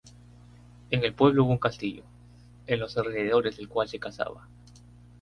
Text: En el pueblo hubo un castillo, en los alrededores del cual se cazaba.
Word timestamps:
En 0.89 1.03
el 1.03 1.13
pueblo 1.13 1.43
hubo 1.43 1.51
un 1.51 1.59
castillo, 1.59 2.01
en 2.65 2.79
los 2.79 2.97
alrededores 2.97 3.57
del 3.57 3.69
cual 3.69 3.87
se 3.87 3.99
cazaba. 3.99 4.47